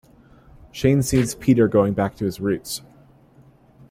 [0.71, 2.81] Shane sees Peter going back to his roots.